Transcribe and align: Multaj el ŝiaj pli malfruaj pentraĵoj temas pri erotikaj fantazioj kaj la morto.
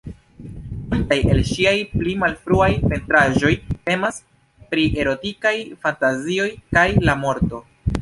Multaj 0.93 1.17
el 1.33 1.41
ŝiaj 1.49 1.73
pli 1.91 2.15
malfruaj 2.23 2.71
pentraĵoj 2.87 3.53
temas 3.91 4.19
pri 4.73 4.89
erotikaj 5.05 5.55
fantazioj 5.87 6.53
kaj 6.77 6.91
la 7.09 7.21
morto. 7.27 7.67